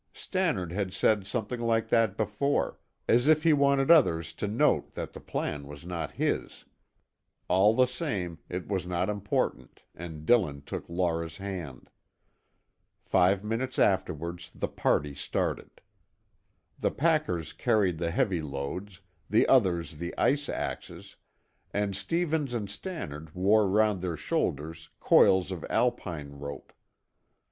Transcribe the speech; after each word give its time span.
Stannard 0.13 0.71
had 0.71 0.93
said 0.93 1.27
something 1.27 1.59
like 1.59 1.89
that 1.89 2.17
before, 2.17 2.79
as 3.07 3.27
if 3.27 3.43
he 3.43 3.53
wanted 3.53 3.91
others 3.91 4.33
to 4.33 4.47
note 4.47 4.93
that 4.93 5.13
the 5.13 5.19
plan 5.19 5.67
was 5.67 5.85
not 5.85 6.13
his. 6.13 6.65
All 7.47 7.75
the 7.75 7.85
same, 7.85 8.39
it 8.49 8.67
was 8.67 8.87
not 8.87 9.09
important, 9.11 9.83
and 9.93 10.25
Dillon 10.25 10.63
took 10.63 10.89
Laura's 10.89 11.37
hand. 11.37 11.87
Five 13.03 13.43
minutes 13.43 13.77
afterwards 13.77 14.49
the 14.55 14.67
party 14.67 15.13
started. 15.13 15.81
The 16.79 16.89
packers 16.89 17.53
carried 17.53 17.99
the 17.99 18.09
heavy 18.09 18.41
loads, 18.41 19.01
the 19.29 19.47
others 19.47 19.97
the 19.97 20.17
ice 20.17 20.49
axes, 20.49 21.15
and 21.75 21.95
Stevens 21.95 22.55
and 22.55 22.71
Stannard 22.71 23.35
wore 23.35 23.69
round 23.69 24.01
their 24.01 24.17
shoulders 24.17 24.89
coils 24.99 25.51
of 25.51 25.63
Alpine 25.69 26.31
rope. 26.31 26.73